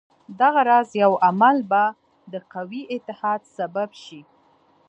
[0.39, 1.83] دغه راز یو عمل به
[2.31, 4.21] د قوي اتحاد سبب شي.